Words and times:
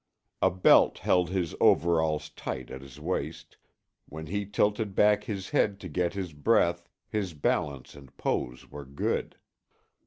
A 0.41 0.49
belt 0.49 0.97
held 0.97 1.29
his 1.29 1.53
overalls 1.61 2.29
tight 2.31 2.71
at 2.71 2.81
his 2.81 2.99
waist; 2.99 3.57
when 4.09 4.25
he 4.25 4.47
tilted 4.47 4.95
back 4.95 5.25
his 5.25 5.51
head 5.51 5.79
to 5.81 5.87
get 5.87 6.15
his 6.15 6.33
breath 6.33 6.89
his 7.07 7.35
balance 7.35 7.93
and 7.93 8.17
pose 8.17 8.71
were 8.71 8.83
good. 8.85 9.37